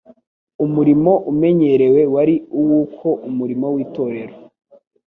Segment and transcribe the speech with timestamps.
[0.65, 4.35] Umurimo umenyerewe wari uw'uko umukuru w'itorero